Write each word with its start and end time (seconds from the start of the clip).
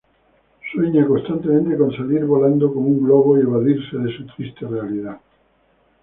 Sueña 0.71 1.05
constantemente 1.05 1.77
con 1.77 1.95
salir 1.95 2.25
volando 2.25 2.73
como 2.73 2.87
un 2.87 3.03
globo 3.03 3.37
y 3.37 3.41
evadirse 3.41 3.97
de 3.99 4.17
su 4.17 4.25
triste 4.35 4.65
realidad. 4.65 5.19